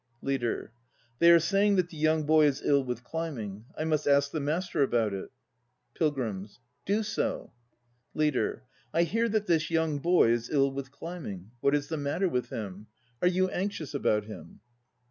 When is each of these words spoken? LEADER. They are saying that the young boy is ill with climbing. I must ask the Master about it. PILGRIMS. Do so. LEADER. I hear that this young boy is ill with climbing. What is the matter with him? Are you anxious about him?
LEADER. 0.23 0.73
They 1.19 1.29
are 1.29 1.37
saying 1.39 1.75
that 1.75 1.89
the 1.89 1.95
young 1.97 2.23
boy 2.23 2.47
is 2.47 2.63
ill 2.63 2.83
with 2.83 3.03
climbing. 3.03 3.65
I 3.77 3.83
must 3.83 4.07
ask 4.07 4.31
the 4.31 4.39
Master 4.39 4.81
about 4.81 5.13
it. 5.13 5.29
PILGRIMS. 5.93 6.59
Do 6.87 7.03
so. 7.03 7.53
LEADER. 8.15 8.63
I 8.95 9.03
hear 9.03 9.29
that 9.29 9.45
this 9.45 9.69
young 9.69 9.99
boy 9.99 10.31
is 10.31 10.49
ill 10.49 10.71
with 10.71 10.89
climbing. 10.91 11.51
What 11.59 11.75
is 11.75 11.89
the 11.89 11.97
matter 11.97 12.27
with 12.27 12.49
him? 12.49 12.87
Are 13.21 13.27
you 13.27 13.47
anxious 13.49 13.93
about 13.93 14.23
him? 14.25 14.61